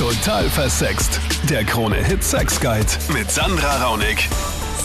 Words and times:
Total 0.00 0.48
versext. 0.48 1.20
Der 1.50 1.62
Krone-Hit 1.62 2.24
Sex 2.24 2.58
Guide 2.58 2.86
mit 3.12 3.30
Sandra 3.30 3.84
Raunig. 3.84 4.30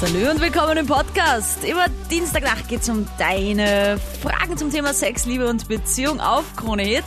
Salü 0.01 0.29
und 0.29 0.41
willkommen 0.41 0.75
im 0.75 0.87
Podcast. 0.87 1.63
Immer 1.63 1.85
Dienstagnacht 2.11 2.67
geht 2.67 2.81
es 2.81 2.89
um 2.89 3.07
deine 3.17 3.97
Fragen 4.21 4.57
zum 4.57 4.71
Thema 4.71 4.93
Sex, 4.93 5.25
Liebe 5.25 5.47
und 5.47 5.69
Beziehung 5.69 6.19
auf 6.19 6.43
Krone 6.57 6.83
Hit. 6.83 7.05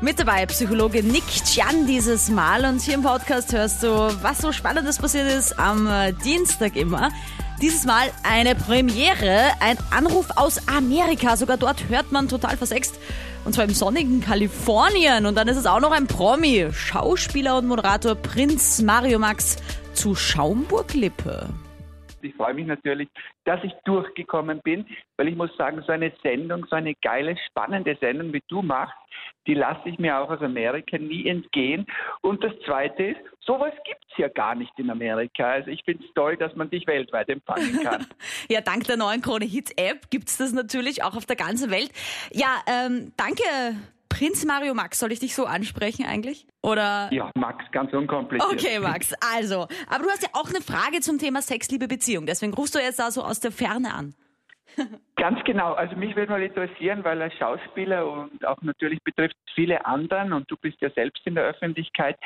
Mit 0.00 0.20
dabei 0.20 0.46
Psychologe 0.46 1.02
Nick 1.02 1.24
Chan 1.44 1.88
dieses 1.88 2.28
Mal 2.28 2.64
und 2.64 2.80
hier 2.82 2.94
im 2.94 3.02
Podcast 3.02 3.52
hörst 3.52 3.82
du, 3.82 3.88
was 4.22 4.38
so 4.38 4.52
Spannendes 4.52 4.98
passiert 4.98 5.26
ist 5.26 5.58
am 5.58 5.88
Dienstag 6.24 6.76
immer. 6.76 7.10
Dieses 7.60 7.86
Mal 7.86 8.12
eine 8.22 8.54
Premiere, 8.54 9.50
ein 9.60 9.78
Anruf 9.90 10.28
aus 10.36 10.68
Amerika. 10.68 11.36
Sogar 11.36 11.56
dort 11.56 11.88
hört 11.88 12.12
man 12.12 12.28
total 12.28 12.56
versext. 12.56 13.00
Und 13.44 13.52
zwar 13.52 13.64
im 13.64 13.70
sonnigen 13.70 14.20
Kalifornien. 14.20 15.26
Und 15.26 15.36
dann 15.36 15.48
ist 15.48 15.56
es 15.56 15.66
auch 15.66 15.80
noch 15.80 15.90
ein 15.90 16.06
Promi. 16.06 16.68
Schauspieler 16.72 17.58
und 17.58 17.66
Moderator 17.66 18.14
Prinz 18.14 18.80
Mario 18.80 19.18
Max 19.18 19.56
zu 19.92 20.14
Schaumburg-Lippe. 20.14 21.48
Ich 22.22 22.32
freue 22.36 22.54
mich 22.54 22.66
natürlich, 22.66 23.08
dass 23.44 23.62
ich 23.64 23.72
durchgekommen 23.84 24.60
bin, 24.62 24.86
weil 25.16 25.26
ich 25.26 25.36
muss 25.36 25.50
sagen, 25.56 25.82
so 25.84 25.92
eine 25.92 26.12
Sendung, 26.22 26.64
so 26.70 26.76
eine 26.76 26.94
geile, 27.02 27.36
spannende 27.48 27.96
Sendung, 28.00 28.32
wie 28.32 28.42
du 28.48 28.62
machst, 28.62 28.94
die 29.48 29.54
lasse 29.54 29.88
ich 29.88 29.98
mir 29.98 30.18
auch 30.18 30.30
aus 30.30 30.42
Amerika 30.42 30.98
nie 30.98 31.26
entgehen. 31.26 31.86
Und 32.20 32.44
das 32.44 32.52
Zweite 32.66 33.02
ist, 33.02 33.20
sowas 33.40 33.72
gibt 33.84 34.04
es 34.12 34.18
ja 34.18 34.28
gar 34.28 34.54
nicht 34.54 34.70
in 34.76 34.90
Amerika. 34.90 35.50
Also 35.50 35.70
ich 35.70 35.82
finde 35.84 36.04
es 36.04 36.14
toll, 36.14 36.36
dass 36.36 36.54
man 36.54 36.70
dich 36.70 36.86
weltweit 36.86 37.30
empfangen 37.30 37.80
kann. 37.82 38.06
ja, 38.50 38.60
dank 38.60 38.84
der 38.84 38.98
neuen 38.98 39.22
Krone 39.22 39.46
Hits 39.46 39.72
App 39.76 40.10
gibt 40.10 40.28
es 40.28 40.36
das 40.36 40.52
natürlich 40.52 41.02
auch 41.02 41.16
auf 41.16 41.24
der 41.24 41.36
ganzen 41.36 41.70
Welt. 41.70 41.90
Ja, 42.30 42.58
ähm, 42.66 43.12
danke. 43.16 43.42
Prinz 44.10 44.44
Mario 44.44 44.74
Max, 44.74 44.98
soll 44.98 45.12
ich 45.12 45.20
dich 45.20 45.34
so 45.34 45.44
ansprechen 45.44 46.04
eigentlich? 46.04 46.46
Oder? 46.62 47.08
Ja, 47.12 47.30
Max, 47.34 47.64
ganz 47.72 47.92
unkompliziert. 47.92 48.52
Okay, 48.52 48.78
Max, 48.80 49.14
also. 49.34 49.66
Aber 49.88 50.04
du 50.04 50.10
hast 50.10 50.22
ja 50.22 50.28
auch 50.32 50.48
eine 50.48 50.60
Frage 50.60 51.00
zum 51.00 51.18
Thema 51.18 51.40
Sex, 51.40 51.70
Liebe, 51.70 51.88
Beziehung. 51.88 52.26
Deswegen 52.26 52.52
rufst 52.52 52.74
du 52.74 52.80
jetzt 52.80 52.98
da 52.98 53.10
so 53.10 53.22
aus 53.22 53.40
der 53.40 53.52
Ferne 53.52 53.94
an. 53.94 54.14
Ganz 55.16 55.42
genau. 55.44 55.72
Also 55.74 55.96
mich 55.96 56.14
würde 56.16 56.32
mal 56.32 56.42
interessieren, 56.42 57.04
weil 57.04 57.20
er 57.20 57.30
Schauspieler 57.30 58.10
und 58.10 58.46
auch 58.46 58.60
natürlich 58.62 59.02
betrifft 59.02 59.36
viele 59.54 59.84
anderen 59.84 60.32
und 60.32 60.50
du 60.50 60.56
bist 60.56 60.80
ja 60.80 60.90
selbst 60.90 61.26
in 61.26 61.34
der 61.34 61.44
Öffentlichkeit 61.44 62.16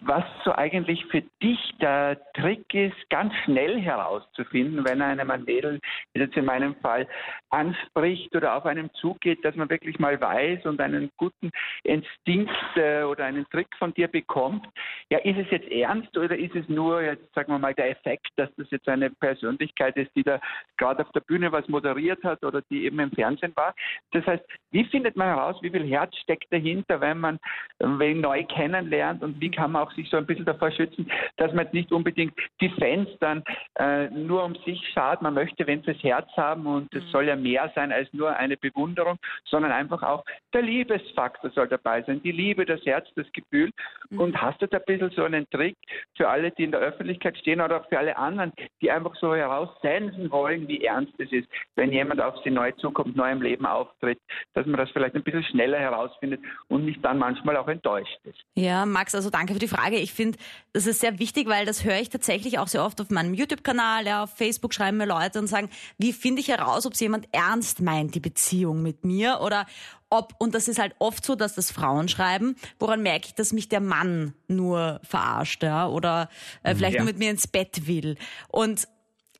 was 0.00 0.24
so 0.44 0.54
eigentlich 0.54 1.04
für 1.06 1.22
dich 1.42 1.58
der 1.80 2.18
Trick 2.34 2.72
ist, 2.74 2.96
ganz 3.08 3.32
schnell 3.44 3.80
herauszufinden, 3.80 4.84
wenn 4.84 5.00
einem 5.00 5.30
ein 5.30 5.44
Mädel, 5.44 5.80
wie 6.12 6.20
jetzt 6.20 6.36
in 6.36 6.44
meinem 6.44 6.74
Fall, 6.76 7.08
anspricht 7.50 8.34
oder 8.36 8.56
auf 8.56 8.66
einem 8.66 8.92
zugeht, 8.94 9.42
dass 9.44 9.56
man 9.56 9.70
wirklich 9.70 9.98
mal 9.98 10.20
weiß 10.20 10.66
und 10.66 10.80
einen 10.80 11.10
guten 11.16 11.50
Instinkt 11.82 12.52
äh, 12.76 13.04
oder 13.04 13.24
einen 13.24 13.48
Trick 13.48 13.68
von 13.78 13.94
dir 13.94 14.08
bekommt. 14.08 14.66
Ja, 15.10 15.18
ist 15.18 15.38
es 15.38 15.50
jetzt 15.50 15.68
ernst 15.70 16.16
oder 16.18 16.36
ist 16.36 16.54
es 16.54 16.68
nur, 16.68 17.00
jetzt 17.00 17.32
sagen 17.34 17.52
wir 17.52 17.58
mal, 17.58 17.74
der 17.74 17.90
Effekt, 17.90 18.28
dass 18.36 18.50
das 18.56 18.70
jetzt 18.70 18.88
eine 18.88 19.10
Persönlichkeit 19.10 19.96
ist, 19.96 20.14
die 20.14 20.22
da 20.22 20.40
gerade 20.76 21.02
auf 21.04 21.12
der 21.12 21.20
Bühne 21.20 21.52
was 21.52 21.66
moderiert 21.68 22.22
hat 22.22 22.44
oder 22.44 22.60
die 22.70 22.84
eben 22.84 23.00
im 23.00 23.12
Fernsehen 23.12 23.52
war? 23.56 23.74
Das 24.12 24.26
heißt, 24.26 24.44
wie 24.72 24.84
findet 24.84 25.16
man 25.16 25.28
heraus, 25.28 25.56
wie 25.62 25.70
viel 25.70 25.88
Herz 25.88 26.14
steckt 26.18 26.52
dahinter, 26.52 27.00
wenn 27.00 27.18
man 27.18 27.38
wen 27.78 28.20
neu 28.20 28.44
kennenlernt 28.44 29.22
und 29.22 29.40
wie 29.40 29.50
kann 29.50 29.72
man 29.72 29.85
auch 29.86 29.92
sich 29.92 30.08
so 30.10 30.16
ein 30.16 30.26
bisschen 30.26 30.44
davor 30.44 30.70
schützen, 30.70 31.10
dass 31.36 31.52
man 31.52 31.64
jetzt 31.64 31.74
nicht 31.74 31.92
unbedingt 31.92 32.34
die 32.60 32.70
Fans 32.70 33.08
dann 33.20 33.42
äh, 33.78 34.08
nur 34.10 34.44
um 34.44 34.54
sich 34.64 34.80
schaut. 34.92 35.22
Man 35.22 35.34
möchte 35.34 35.66
wenn 35.66 35.82
fürs 35.82 36.02
Herz 36.02 36.28
haben 36.36 36.66
und 36.66 36.92
es 36.94 37.04
mhm. 37.04 37.08
soll 37.08 37.28
ja 37.28 37.36
mehr 37.36 37.70
sein 37.74 37.92
als 37.92 38.12
nur 38.12 38.36
eine 38.36 38.56
Bewunderung, 38.56 39.18
sondern 39.44 39.72
einfach 39.72 40.02
auch 40.02 40.24
der 40.56 40.62
Liebesfaktor 40.62 41.50
soll 41.50 41.68
dabei 41.68 42.02
sein. 42.02 42.22
Die 42.22 42.32
Liebe, 42.32 42.64
das 42.64 42.80
Herz, 42.86 43.06
das 43.14 43.26
Gefühl. 43.32 43.70
Mhm. 44.08 44.20
Und 44.20 44.40
hast 44.40 44.62
du 44.62 44.66
da 44.66 44.78
ein 44.78 44.84
bisschen 44.86 45.10
so 45.10 45.22
einen 45.22 45.48
Trick 45.50 45.76
für 46.16 46.28
alle, 46.28 46.50
die 46.50 46.64
in 46.64 46.70
der 46.70 46.80
Öffentlichkeit 46.80 47.36
stehen 47.36 47.60
oder 47.60 47.82
auch 47.82 47.88
für 47.88 47.98
alle 47.98 48.16
anderen, 48.16 48.52
die 48.80 48.90
einfach 48.90 49.14
so 49.20 49.34
heraussenden 49.34 50.30
wollen, 50.30 50.66
wie 50.66 50.82
ernst 50.82 51.12
es 51.18 51.30
ist, 51.30 51.46
wenn 51.74 51.92
jemand 51.92 52.22
auf 52.22 52.34
sie 52.42 52.50
neu 52.50 52.72
zukommt, 52.72 53.16
neu 53.16 53.30
im 53.30 53.42
Leben 53.42 53.66
auftritt, 53.66 54.18
dass 54.54 54.64
man 54.66 54.78
das 54.78 54.90
vielleicht 54.90 55.14
ein 55.14 55.22
bisschen 55.22 55.44
schneller 55.44 55.78
herausfindet 55.78 56.40
und 56.68 56.86
nicht 56.86 57.04
dann 57.04 57.18
manchmal 57.18 57.58
auch 57.58 57.68
enttäuscht 57.68 58.18
ist. 58.24 58.40
Ja, 58.54 58.86
Max, 58.86 59.14
also 59.14 59.28
danke 59.28 59.52
für 59.52 59.58
die 59.58 59.68
Frage. 59.68 59.96
Ich 59.96 60.14
finde, 60.14 60.38
das 60.72 60.86
ist 60.86 61.00
sehr 61.00 61.18
wichtig, 61.18 61.48
weil 61.48 61.66
das 61.66 61.84
höre 61.84 62.00
ich 62.00 62.08
tatsächlich 62.08 62.58
auch 62.58 62.68
sehr 62.68 62.82
oft 62.82 62.98
auf 63.00 63.10
meinem 63.10 63.34
YouTube-Kanal, 63.34 64.06
ja, 64.06 64.22
auf 64.22 64.34
Facebook 64.34 64.72
schreiben 64.72 64.96
mir 64.96 65.06
Leute 65.06 65.38
und 65.38 65.48
sagen, 65.48 65.68
wie 65.98 66.14
finde 66.14 66.40
ich 66.40 66.48
heraus, 66.48 66.86
ob 66.86 66.94
es 66.94 67.00
jemand 67.00 67.28
ernst 67.32 67.82
meint, 67.82 68.14
die 68.14 68.20
Beziehung 68.20 68.82
mit 68.82 69.04
mir 69.04 69.40
oder 69.42 69.66
ob, 70.10 70.34
und 70.38 70.54
das 70.54 70.68
ist 70.68 70.78
halt 70.78 70.94
oft 70.98 71.24
so, 71.24 71.34
dass 71.34 71.54
das 71.54 71.70
Frauen 71.70 72.08
schreiben, 72.08 72.56
woran 72.78 73.02
merke 73.02 73.26
ich, 73.26 73.34
dass 73.34 73.52
mich 73.52 73.68
der 73.68 73.80
Mann 73.80 74.34
nur 74.48 75.00
verarscht, 75.02 75.62
ja, 75.62 75.88
oder 75.88 76.28
äh, 76.62 76.74
vielleicht 76.74 76.94
ja. 76.94 77.02
nur 77.02 77.10
mit 77.12 77.18
mir 77.18 77.30
ins 77.30 77.46
Bett 77.46 77.86
will. 77.86 78.16
Und 78.48 78.86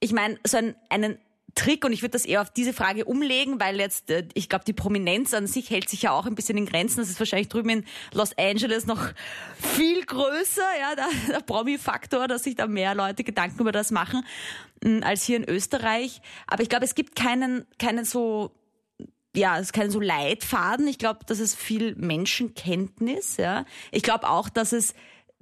ich 0.00 0.12
meine, 0.12 0.38
so 0.44 0.56
einen, 0.56 0.74
einen 0.88 1.18
Trick 1.56 1.84
und 1.84 1.92
ich 1.92 2.02
würde 2.02 2.12
das 2.12 2.26
eher 2.26 2.42
auf 2.42 2.50
diese 2.50 2.72
Frage 2.72 3.06
umlegen, 3.06 3.58
weil 3.58 3.80
jetzt, 3.80 4.10
äh, 4.10 4.28
ich 4.34 4.48
glaube, 4.48 4.64
die 4.64 4.72
Prominenz 4.72 5.32
an 5.34 5.46
sich 5.46 5.70
hält 5.70 5.88
sich 5.88 6.02
ja 6.02 6.12
auch 6.12 6.26
ein 6.26 6.34
bisschen 6.34 6.58
in 6.58 6.66
Grenzen. 6.66 6.98
Das 6.98 7.08
ist 7.08 7.18
wahrscheinlich 7.18 7.48
drüben 7.48 7.70
in 7.70 7.84
Los 8.12 8.36
Angeles 8.36 8.86
noch 8.86 9.08
viel 9.56 10.04
größer, 10.04 10.68
ja, 10.80 10.94
der, 10.94 11.08
der 11.32 11.40
Promi-Faktor, 11.40 12.28
dass 12.28 12.44
sich 12.44 12.56
da 12.56 12.66
mehr 12.66 12.94
Leute 12.94 13.24
Gedanken 13.24 13.60
über 13.60 13.72
das 13.72 13.90
machen, 13.90 14.24
mm, 14.84 15.02
als 15.02 15.24
hier 15.24 15.38
in 15.38 15.48
Österreich. 15.48 16.20
Aber 16.46 16.62
ich 16.62 16.68
glaube, 16.68 16.84
es 16.84 16.94
gibt 16.94 17.16
keinen, 17.16 17.66
keinen 17.78 18.04
so 18.04 18.52
ja, 19.36 19.56
es 19.56 19.66
ist 19.66 19.72
kein 19.72 19.90
so 19.90 20.00
Leitfaden. 20.00 20.88
Ich 20.88 20.98
glaube, 20.98 21.20
das 21.26 21.40
ist 21.40 21.54
viel 21.54 21.94
Menschenkenntnis. 21.96 23.36
Ja. 23.36 23.64
Ich 23.92 24.02
glaube 24.02 24.28
auch, 24.28 24.48
dass 24.48 24.72
es 24.72 24.94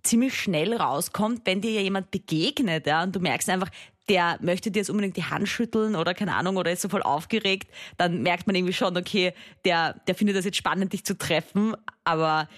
ziemlich 0.02 0.38
schnell 0.38 0.74
rauskommt, 0.74 1.42
wenn 1.44 1.60
dir 1.60 1.82
jemand 1.82 2.10
begegnet, 2.10 2.86
ja, 2.86 3.02
und 3.02 3.16
du 3.16 3.20
merkst 3.20 3.48
einfach, 3.48 3.70
der 4.08 4.38
möchte 4.42 4.70
dir 4.70 4.80
jetzt 4.80 4.90
unbedingt 4.90 5.16
die 5.16 5.24
Hand 5.24 5.48
schütteln 5.48 5.96
oder 5.96 6.12
keine 6.12 6.34
Ahnung 6.34 6.56
oder 6.56 6.70
ist 6.70 6.82
so 6.82 6.90
voll 6.90 7.02
aufgeregt, 7.02 7.70
dann 7.96 8.22
merkt 8.22 8.46
man 8.46 8.54
irgendwie 8.54 8.74
schon, 8.74 8.96
okay, 8.98 9.32
der, 9.64 9.94
der 10.06 10.14
findet 10.14 10.36
das 10.36 10.44
jetzt 10.44 10.58
spannend, 10.58 10.92
dich 10.92 11.04
zu 11.04 11.16
treffen. 11.16 11.74
Aber 12.04 12.48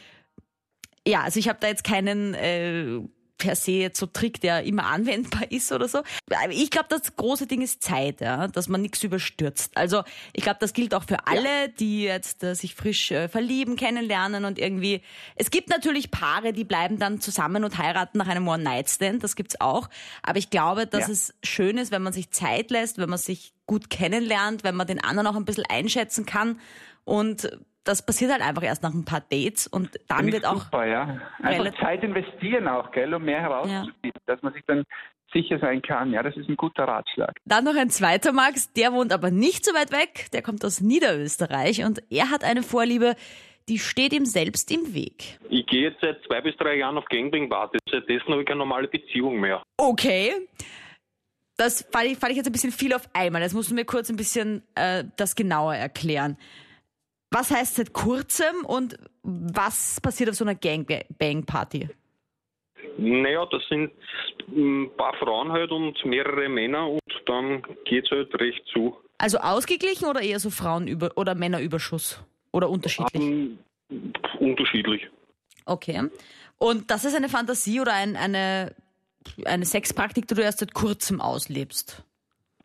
ja, 1.07 1.23
also 1.23 1.39
ich 1.39 1.49
habe 1.49 1.59
da 1.61 1.69
jetzt 1.69 1.85
keinen 1.85 2.35
äh, 2.35 2.99
per 3.39 3.57
se 3.57 3.73
jetzt 3.73 3.99
so 3.99 4.07
Trick, 4.07 4.41
der 4.41 4.63
immer 4.65 4.87
anwendbar 4.87 5.51
ist 5.51 5.73
oder 5.73 5.89
so. 5.89 6.03
Ich 6.51 6.71
glaube, 6.71 6.87
das 6.89 7.17
große 7.17 7.47
Ding 7.47 7.63
ist 7.63 7.83
Zeit, 7.83 8.21
ja, 8.21 8.49
dass 8.49 8.69
man 8.69 8.83
nichts 8.83 9.03
überstürzt. 9.03 9.77
Also 9.77 10.03
ich 10.33 10.43
glaube, 10.43 10.59
das 10.61 10.73
gilt 10.73 10.95
auch 10.95 11.05
für 11.05 11.27
alle, 11.27 11.63
ja. 11.63 11.69
die 11.69 12.03
jetzt 12.03 12.43
äh, 12.43 12.55
sich 12.55 12.75
frisch 12.75 13.11
äh, 13.11 13.29
verlieben, 13.29 13.77
kennenlernen 13.77 14.45
und 14.45 14.59
irgendwie. 14.59 15.03
Es 15.35 15.51
gibt 15.51 15.69
natürlich 15.69 16.11
Paare, 16.11 16.53
die 16.53 16.65
bleiben 16.65 16.99
dann 16.99 17.21
zusammen 17.21 17.65
und 17.65 17.79
heiraten 17.79 18.19
nach 18.19 18.29
einem 18.29 18.49
One-Night-Stand, 18.49 19.23
das 19.23 19.37
gibt's 19.37 19.61
auch. 19.61 19.89
Aber 20.23 20.39
ich 20.39 20.51
glaube, 20.51 20.87
dass 20.87 21.07
ja. 21.07 21.13
es 21.13 21.35
schön 21.43 21.79
ist, 21.79 21.93
wenn 21.93 22.03
man 22.03 22.13
sich 22.13 22.31
Zeit 22.31 22.71
lässt, 22.71 22.99
wenn 22.99 23.11
man 23.11 23.19
sich 23.19 23.53
gut 23.67 23.91
kennenlernt, 23.91 24.65
wenn 24.65 24.77
man 24.77 24.87
den 24.87 25.03
anderen 25.03 25.27
auch 25.27 25.37
ein 25.37 25.45
bisschen 25.45 25.65
einschätzen 25.69 26.25
kann 26.25 26.61
und 27.05 27.51
das 27.87 28.05
passiert 28.05 28.33
halt 28.33 28.43
einfach 28.43 28.63
erst 28.63 28.83
nach 28.83 28.93
ein 28.93 29.05
paar 29.05 29.21
Dates 29.21 29.67
und 29.67 29.99
dann 30.09 30.31
wird 30.33 30.45
auch. 30.45 30.65
Super, 30.65 30.87
ja. 30.87 31.21
Einfach 31.43 31.73
Zeit 31.81 32.03
investieren 32.03 32.69
auch, 32.69 32.91
gell, 32.91 33.15
um 33.15 33.25
mehr 33.25 33.41
herauszufinden, 33.41 33.95
ja. 34.05 34.11
dass 34.27 34.43
man 34.43 34.53
sich 34.53 34.65
dann 34.67 34.85
sicher 35.33 35.59
sein 35.59 35.83
kann. 35.83 36.13
Ja, 36.13 36.23
das 36.23 36.37
ist 36.37 36.49
ein 36.49 36.57
guter 36.57 36.85
Ratschlag. 36.85 37.37
Dann 37.45 37.65
noch 37.65 37.77
ein 37.77 37.91
zweiter 37.91 38.33
Max, 38.33 38.73
der 38.73 38.93
wohnt 38.93 39.13
aber 39.13 39.31
nicht 39.31 39.65
so 39.65 39.73
weit 39.75 39.93
weg, 39.93 40.27
der 40.33 40.43
kommt 40.43 40.65
aus 40.65 40.81
Niederösterreich 40.81 41.85
und 41.85 42.03
er 42.11 42.31
hat 42.31 42.45
eine 42.45 42.63
Vorliebe, 42.63 43.15
die 43.69 43.79
steht 43.79 44.13
ihm 44.13 44.27
selbst 44.27 44.71
im 44.71 44.95
Weg. 44.95 45.39
Ich 45.49 45.67
gehe 45.67 45.91
jetzt 45.91 46.01
seit 46.01 46.23
zwei 46.27 46.41
bis 46.41 46.57
drei 46.57 46.77
Jahren 46.77 46.99
auf 46.99 47.05
Gangbang-Party. 47.07 47.79
Seitdessen 47.91 48.29
habe 48.29 48.43
ich 48.43 48.47
keine 48.47 48.59
normale 48.59 48.89
Beziehung 48.89 49.41
mehr. 49.41 49.63
Okay. 49.77 50.33
Das 51.57 51.87
fand 51.91 52.07
ich, 52.07 52.19
fand 52.19 52.33
ich 52.33 52.37
jetzt 52.37 52.47
ein 52.47 52.53
bisschen 52.53 52.71
viel 52.71 52.93
auf 52.93 53.09
einmal. 53.13 53.43
Jetzt 53.43 53.55
musst 53.55 53.71
du 53.71 53.75
mir 53.75 53.85
kurz 53.85 54.11
ein 54.11 54.17
bisschen 54.17 54.63
äh, 54.75 55.05
das 55.17 55.35
genauer 55.35 55.75
erklären. 55.75 56.37
Was 57.31 57.51
heißt 57.51 57.77
seit 57.77 57.93
kurzem 57.93 58.65
und 58.65 58.99
was 59.23 60.01
passiert 60.01 60.31
auf 60.31 60.37
so 60.37 60.45
einer 60.45 60.55
Gangbang-Party? 60.55 61.89
Naja, 62.99 63.45
das 63.47 63.63
sind 63.69 63.93
ein 64.49 64.91
paar 64.97 65.15
Frauen 65.17 65.53
halt 65.53 65.71
und 65.71 66.03
mehrere 66.05 66.49
Männer 66.49 66.89
und 66.89 67.01
dann 67.27 67.63
geht 67.85 68.05
es 68.05 68.11
halt 68.11 68.35
recht 68.41 68.65
zu. 68.73 68.97
Also 69.19 69.39
ausgeglichen 69.39 70.09
oder 70.09 70.21
eher 70.21 70.39
so 70.39 70.51
Frauen- 70.51 71.03
oder 71.17 71.35
Männerüberschuss? 71.35 72.23
Oder 72.53 72.71
unterschiedlich? 72.71 73.23
Um, 73.23 73.59
ähm, 73.91 74.13
unterschiedlich. 74.39 75.09
Okay. 75.67 76.09
Und 76.59 76.91
das 76.91 77.05
ist 77.05 77.15
eine 77.15 77.29
Fantasie 77.29 77.81
oder 77.81 77.93
ein, 77.93 78.17
eine, 78.17 78.75
eine 79.45 79.65
Sexpraktik, 79.65 80.27
die 80.29 80.35
du 80.35 80.43
erst 80.43 80.61
seit 80.61 80.73
kurzem 80.73 81.21
auslebst? 81.21 82.03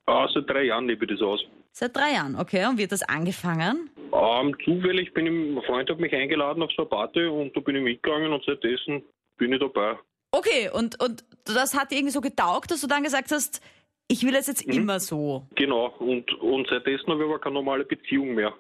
Ah, 0.06 0.28
seit 0.34 0.50
drei 0.50 0.64
Jahren 0.64 0.88
lebe 0.88 1.06
ich 1.06 1.12
das 1.12 1.22
aus. 1.22 1.42
Seit 1.72 1.96
drei 1.96 2.14
Jahren, 2.14 2.36
okay. 2.36 2.66
Und 2.68 2.78
wie 2.78 2.84
hat 2.84 2.92
das 2.92 3.04
angefangen? 3.04 3.90
Ähm, 4.14 4.56
zufällig 4.66 5.14
bin 5.14 5.26
ich, 5.26 5.56
mein 5.56 5.64
Freund 5.64 5.90
hat 5.90 6.00
mich 6.00 6.14
eingeladen 6.14 6.62
auf 6.62 6.72
so 6.76 6.84
eine 6.84 6.90
Party 6.90 7.26
und 7.26 7.56
da 7.56 7.62
bin 7.62 7.78
ich 7.78 7.84
mitgegangen 7.84 8.34
und 8.34 8.44
seitdessen 8.46 9.04
bin 9.38 9.54
ich 9.54 9.60
dabei. 9.60 9.98
Okay, 10.32 10.70
und, 10.74 11.02
und 11.02 11.24
das 11.46 11.78
hat 11.78 11.92
dir 11.92 11.96
irgendwie 11.96 12.12
so 12.14 12.22
getaugt, 12.22 12.72
dass 12.72 12.82
du 12.82 12.88
dann 12.88 13.04
gesagt 13.04 13.32
hast, 13.32 13.62
ich 14.08 14.24
will 14.26 14.36
es 14.36 14.48
jetzt 14.48 14.68
mhm. 14.68 14.74
immer 14.74 15.00
so. 15.00 15.48
Genau, 15.56 15.88
und, 16.00 16.34
und 16.42 16.68
seitdessen 16.68 17.08
habe 17.08 17.24
ich 17.24 17.30
aber 17.30 17.40
keine 17.40 17.56
normale 17.56 17.86
Beziehung 17.86 18.34
mehr. 18.34 18.54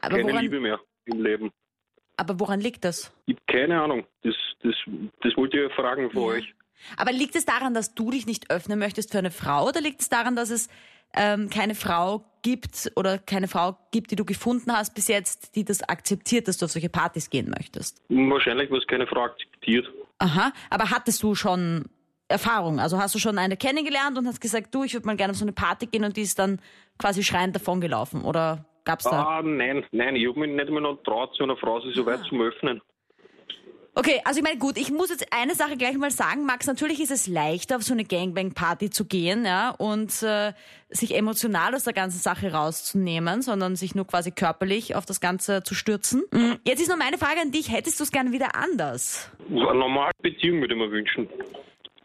Aber 0.00 0.16
keine 0.16 0.30
woran, 0.30 0.42
Liebe 0.42 0.60
mehr 0.60 0.80
im 1.06 1.22
Leben. 1.22 1.50
Aber 2.16 2.38
woran 2.38 2.60
liegt 2.60 2.84
das? 2.84 3.12
Ich 3.26 3.34
habe 3.34 3.42
keine 3.46 3.82
Ahnung. 3.82 4.06
Das, 4.22 4.34
das, 4.62 4.74
das 5.22 5.36
wollte 5.36 5.58
ich 5.58 5.64
ja 5.64 5.70
fragen 5.70 6.10
von 6.10 6.22
euch. 6.22 6.54
Aber 6.96 7.12
liegt 7.12 7.34
es 7.34 7.44
daran, 7.44 7.74
dass 7.74 7.94
du 7.94 8.10
dich 8.10 8.26
nicht 8.26 8.50
öffnen 8.50 8.78
möchtest 8.78 9.10
für 9.10 9.18
eine 9.18 9.30
Frau 9.30 9.66
oder 9.68 9.80
liegt 9.80 10.00
es 10.00 10.08
daran, 10.08 10.36
dass 10.36 10.50
es 10.50 10.68
ähm, 11.14 11.50
keine 11.50 11.74
Frau 11.74 12.24
gibt 12.42 12.92
oder 12.94 13.18
keine 13.18 13.48
Frau 13.48 13.76
gibt, 13.90 14.10
die 14.10 14.16
du 14.16 14.24
gefunden 14.24 14.72
hast 14.72 14.94
bis 14.94 15.08
jetzt, 15.08 15.56
die 15.56 15.64
das 15.64 15.82
akzeptiert, 15.82 16.46
dass 16.46 16.58
du 16.58 16.66
auf 16.66 16.70
solche 16.70 16.88
Partys 16.88 17.28
gehen 17.30 17.50
möchtest? 17.50 18.02
Wahrscheinlich, 18.08 18.70
was 18.70 18.86
keine 18.86 19.06
Frau 19.06 19.24
akzeptiert. 19.24 19.86
Aha, 20.18 20.52
aber 20.70 20.90
hattest 20.90 21.22
du 21.22 21.34
schon 21.34 21.86
Erfahrung? 22.28 22.78
Also 22.80 22.98
hast 22.98 23.14
du 23.14 23.18
schon 23.18 23.38
eine 23.38 23.56
kennengelernt 23.56 24.16
und 24.18 24.26
hast 24.26 24.40
gesagt, 24.40 24.74
du, 24.74 24.84
ich 24.84 24.94
würde 24.94 25.06
mal 25.06 25.16
gerne 25.16 25.32
auf 25.32 25.36
so 25.38 25.44
eine 25.44 25.52
Party 25.52 25.86
gehen 25.86 26.04
und 26.04 26.16
die 26.16 26.22
ist 26.22 26.38
dann 26.38 26.60
quasi 26.98 27.22
schreiend 27.22 27.56
davon 27.56 27.80
gelaufen 27.80 28.22
oder 28.22 28.64
gab's 28.84 29.04
da? 29.04 29.22
Ah, 29.22 29.42
nein, 29.42 29.84
nein, 29.92 30.16
ich 30.16 30.28
habe 30.28 30.40
mich 30.40 30.50
nicht 30.50 30.68
einmal 30.68 30.82
noch 30.82 31.02
traut, 31.02 31.34
zu 31.34 31.42
einer 31.42 31.56
Frau 31.56 31.80
sich 31.80 31.94
so 31.94 32.06
weit 32.06 32.20
zum 32.28 32.40
Öffnen. 32.40 32.80
Okay, 33.98 34.20
also 34.26 34.40
ich 34.40 34.44
meine, 34.44 34.58
gut, 34.58 34.76
ich 34.76 34.92
muss 34.92 35.08
jetzt 35.08 35.26
eine 35.32 35.54
Sache 35.54 35.78
gleich 35.78 35.96
mal 35.96 36.10
sagen, 36.10 36.44
Max, 36.44 36.66
natürlich 36.66 37.00
ist 37.00 37.10
es 37.10 37.26
leichter, 37.26 37.76
auf 37.76 37.82
so 37.82 37.94
eine 37.94 38.04
Gangbang-Party 38.04 38.90
zu 38.90 39.06
gehen, 39.06 39.46
ja, 39.46 39.70
und 39.70 40.22
äh, 40.22 40.52
sich 40.90 41.16
emotional 41.16 41.74
aus 41.74 41.84
der 41.84 41.94
ganzen 41.94 42.18
Sache 42.18 42.52
rauszunehmen, 42.52 43.40
sondern 43.40 43.74
sich 43.74 43.94
nur 43.94 44.06
quasi 44.06 44.32
körperlich 44.32 44.96
auf 44.96 45.06
das 45.06 45.22
Ganze 45.22 45.62
zu 45.62 45.74
stürzen. 45.74 46.24
Mhm. 46.30 46.58
Jetzt 46.66 46.82
ist 46.82 46.90
noch 46.90 46.98
meine 46.98 47.16
Frage 47.16 47.40
an 47.40 47.52
dich, 47.52 47.72
hättest 47.72 47.98
du 47.98 48.04
es 48.04 48.12
gerne 48.12 48.32
wieder 48.32 48.54
anders? 48.54 49.30
So 49.48 49.66
eine 49.66 49.78
normale 49.78 50.12
Beziehung 50.20 50.60
würde 50.60 50.74
ich 50.74 50.80
mir 50.80 50.90
wünschen. 50.90 51.26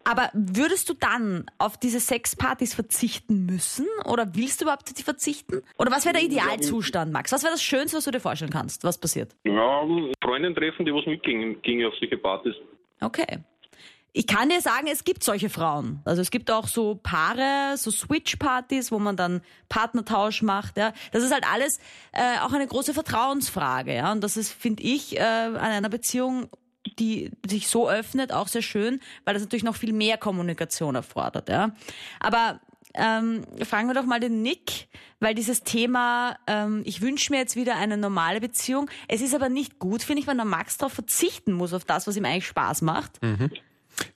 Aber 0.04 0.30
würdest 0.34 0.90
du 0.90 0.94
dann 0.94 1.46
auf 1.58 1.78
diese 1.78 2.00
Sexpartys 2.00 2.74
verzichten 2.74 3.46
müssen? 3.46 3.88
Oder 4.06 4.36
willst 4.36 4.62
du 4.62 4.66
überhaupt 4.66 4.88
auf 4.88 4.94
die 4.94 5.04
verzichten? 5.04 5.62
Oder 5.78 5.92
was 5.92 6.06
wäre 6.06 6.14
der 6.14 6.24
Idealzustand, 6.24 7.12
Max? 7.12 7.32
Was 7.32 7.44
wäre 7.44 7.54
das 7.54 7.64
Schönste, 7.64 7.98
was 7.98 8.06
du 8.06 8.12
dir 8.12 8.20
vorstellen 8.20 8.52
kannst? 8.52 8.84
Was 8.84 8.98
passiert? 8.98 9.36
Ja, 9.44 9.86
Freundin 10.24 10.56
treffen, 10.56 10.86
die 10.86 10.94
was 10.94 11.06
mitgingen, 11.06 11.62
gingen 11.62 11.88
auf 11.88 11.94
solche 12.00 12.18
Partys. 12.18 12.56
Okay. 13.02 13.40
Ich 14.14 14.28
kann 14.28 14.50
dir 14.50 14.60
sagen, 14.60 14.88
es 14.88 15.06
gibt 15.06 15.24
solche 15.24 15.50
Frauen. 15.50 16.02
Also 16.04 16.22
es 16.22 16.32
gibt 16.32 16.52
auch 16.52 16.68
so 16.68 17.00
Paare, 17.02 17.78
so 17.78 17.92
Switch-Partys, 17.92 18.92
wo 18.92 19.00
man 19.00 19.16
dann 19.16 19.42
Partnertausch 19.70 20.42
macht. 20.42 20.78
Ja. 20.78 20.92
Das 21.14 21.24
ist 21.24 21.32
halt 21.32 21.46
alles 21.50 21.80
äh, 22.12 22.40
auch 22.42 22.52
eine 22.52 22.68
große 22.68 22.94
Vertrauensfrage. 22.94 23.96
Ja. 23.96 24.12
Und 24.12 24.22
das 24.22 24.36
ist, 24.36 24.52
finde 24.52 24.84
ich, 24.84 25.18
äh, 25.18 25.22
an 25.22 25.56
einer 25.58 25.88
Beziehung 25.88 26.50
die 27.02 27.32
sich 27.46 27.68
so 27.68 27.90
öffnet, 27.90 28.32
auch 28.32 28.48
sehr 28.48 28.62
schön, 28.62 29.02
weil 29.26 29.34
das 29.34 29.44
natürlich 29.44 29.64
noch 29.64 29.76
viel 29.76 29.92
mehr 29.92 30.18
Kommunikation 30.18 30.96
erfordert. 30.96 31.50
Ja. 31.50 31.72
Aber 32.20 32.62
ähm, 32.94 33.44
fragen 33.64 33.88
wir 33.88 33.94
doch 33.94 34.06
mal 34.06 34.20
den 34.20 34.42
Nick, 34.42 34.88
weil 35.20 35.34
dieses 35.34 35.64
Thema, 35.64 36.38
ähm, 36.48 36.84
ich 36.86 37.02
wünsche 37.02 37.32
mir 37.32 37.40
jetzt 37.40 37.56
wieder 37.56 37.76
eine 37.76 37.98
normale 37.98 38.40
Beziehung. 38.40 38.90
Es 39.08 39.22
ist 39.22 39.34
aber 39.34 39.50
nicht 39.50 39.80
gut, 39.80 40.04
finde 40.04 40.22
ich, 40.22 40.28
wenn 40.28 40.38
der 40.38 40.46
Max 40.46 40.78
darauf 40.78 40.94
verzichten 40.94 41.54
muss, 41.54 41.74
auf 41.74 41.86
das, 41.86 42.08
was 42.08 42.16
ihm 42.16 42.26
eigentlich 42.26 42.48
Spaß 42.48 42.82
macht. 42.82 43.22
Mhm. 43.24 43.50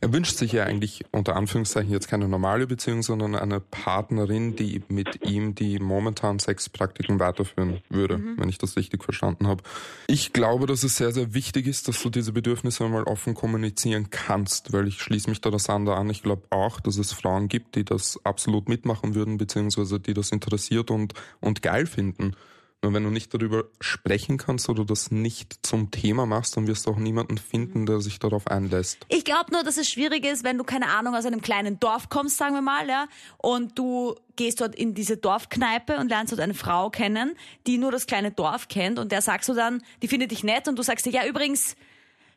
Er 0.01 0.13
wünscht 0.13 0.38
sich 0.38 0.51
ja 0.51 0.63
eigentlich 0.63 1.06
unter 1.12 1.36
Anführungszeichen 1.36 1.92
jetzt 1.92 2.07
keine 2.07 2.27
normale 2.27 2.68
Beziehung, 2.68 3.04
sondern 3.04 3.36
eine 3.36 3.60
Partnerin, 3.60 4.56
die 4.56 4.83
mit 4.88 5.25
ihm 5.27 5.56
die 5.56 5.80
momentanen 5.80 6.39
Sexpraktiken 6.39 7.19
weiterführen 7.19 7.81
würde, 7.89 8.18
mhm. 8.18 8.39
wenn 8.39 8.50
ich 8.50 8.57
das 8.57 8.77
richtig 8.77 9.04
verstanden 9.04 9.48
habe. 9.48 9.63
Ich 10.07 10.33
glaube, 10.33 10.66
dass 10.66 10.83
es 10.83 10.98
sehr, 10.98 11.12
sehr 11.12 11.33
wichtig 11.33 11.68
ist, 11.68 11.88
dass 11.88 12.01
du 12.01 12.10
diese 12.10 12.31
Bedürfnisse 12.31 12.86
einmal 12.86 13.04
offen 13.04 13.33
kommunizieren 13.33 14.10
kannst, 14.10 14.74
weil 14.74 14.88
ich 14.88 15.01
schließe 15.01 15.30
mich 15.30 15.42
da 15.42 15.51
das 15.51 15.69
andere 15.69 15.95
an. 15.95 16.10
Ich 16.10 16.24
glaube 16.24 16.44
auch, 16.50 16.80
dass 16.80 16.98
es 16.98 17.13
Frauen 17.13 17.48
gibt, 17.48 17.75
die 17.75 17.83
das 17.83 18.19
absolut 18.24 18.69
mitmachen 18.69 19.16
würden, 19.16 19.38
beziehungsweise 19.38 20.00
die 20.00 20.13
das 20.13 20.31
interessiert 20.31 20.92
und, 20.92 21.13
und 21.42 21.62
geil 21.62 21.86
finden. 21.86 22.36
Nur 22.85 22.93
wenn 22.93 23.03
du 23.03 23.09
nicht 23.09 23.33
darüber 23.33 23.63
sprechen 23.81 24.37
kannst 24.37 24.69
oder 24.69 24.85
das 24.85 25.09
nicht 25.09 25.65
zum 25.65 25.89
Thema 25.89 26.27
machst, 26.27 26.55
dann 26.55 26.67
wirst 26.67 26.85
du 26.85 26.91
auch 26.91 26.97
niemanden 26.97 27.39
finden, 27.39 27.87
der 27.87 27.99
sich 27.99 28.19
darauf 28.19 28.45
einlässt. 28.45 29.07
Ich 29.09 29.25
glaube 29.25 29.51
nur, 29.51 29.63
dass 29.63 29.77
es 29.77 29.89
schwierig 29.89 30.23
ist, 30.23 30.43
wenn 30.43 30.59
du 30.59 30.63
keine 30.63 30.89
Ahnung 30.89 31.15
aus 31.15 31.25
einem 31.25 31.41
kleinen 31.41 31.79
Dorf 31.79 32.09
kommst, 32.09 32.37
sagen 32.37 32.53
wir 32.53 32.61
mal, 32.61 32.87
ja, 32.87 33.07
und 33.39 33.79
du 33.79 34.13
gehst 34.35 34.61
dort 34.61 34.75
in 34.75 34.93
diese 34.93 35.17
Dorfkneipe 35.17 35.97
und 35.97 36.09
lernst 36.09 36.31
dort 36.31 36.41
eine 36.41 36.53
Frau 36.53 36.91
kennen, 36.91 37.35
die 37.65 37.79
nur 37.79 37.91
das 37.91 38.05
kleine 38.05 38.29
Dorf 38.29 38.67
kennt 38.67 38.99
und 38.99 39.11
der 39.11 39.23
sagst 39.23 39.49
du 39.49 39.55
dann, 39.55 39.81
die 40.03 40.07
findet 40.07 40.29
dich 40.29 40.43
nett 40.43 40.67
und 40.67 40.77
du 40.77 40.83
sagst 40.83 41.07
dir, 41.07 41.11
ja 41.11 41.25
übrigens, 41.25 41.75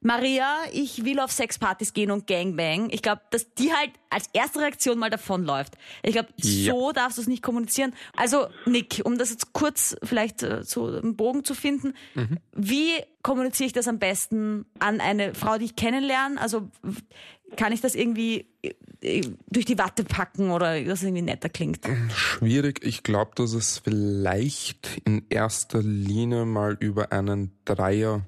Maria, 0.01 0.59
ich 0.73 1.05
will 1.05 1.19
auf 1.19 1.33
Sexpartys 1.33 1.93
gehen 1.93 2.11
und 2.11 2.27
Gangbang. 2.27 2.89
Ich 2.91 3.03
glaube, 3.03 3.23
dass 3.31 3.53
die 3.55 3.73
halt 3.73 3.91
als 4.11 4.29
erste 4.33 4.61
Reaktion 4.61 4.99
mal 4.99 5.11
davonläuft. 5.11 5.77
Ich 6.03 6.13
glaube, 6.13 6.29
ja. 6.37 6.73
so 6.73 6.93
darfst 6.93 7.19
du 7.19 7.23
es 7.23 7.29
nicht 7.29 7.43
kommunizieren. 7.43 7.93
Also, 8.17 8.47
Nick, 8.65 9.03
um 9.05 9.19
das 9.19 9.31
jetzt 9.31 9.53
kurz 9.53 9.97
vielleicht 10.05 10.43
äh, 10.43 10.63
so 10.63 10.87
einen 10.87 11.17
Bogen 11.17 11.45
zu 11.45 11.55
finden, 11.55 11.95
mhm. 12.15 12.39
wie 12.55 12.93
kommuniziere 13.23 13.67
ich 13.67 13.73
das 13.73 13.89
am 13.89 13.99
besten 13.99 14.67
an 14.79 15.01
eine 15.01 15.35
Frau, 15.35 15.59
die 15.59 15.65
ich 15.65 15.77
kennenlerne? 15.77 16.41
Also, 16.41 16.71
kann 17.57 17.73
ich 17.73 17.81
das 17.81 17.95
irgendwie 17.95 18.47
äh, 18.63 19.23
durch 19.51 19.65
die 19.65 19.79
Watte 19.79 20.05
packen 20.05 20.51
oder 20.51 20.81
dass 20.83 21.01
es 21.01 21.05
irgendwie 21.05 21.23
netter 21.23 21.49
klingt? 21.49 21.81
Schwierig. 22.15 22.85
Ich 22.85 23.03
glaube, 23.03 23.33
dass 23.35 23.53
es 23.53 23.79
vielleicht 23.79 25.01
in 25.05 25.27
erster 25.29 25.83
Linie 25.83 26.45
mal 26.45 26.77
über 26.79 27.11
einen 27.11 27.53
Dreier 27.65 28.27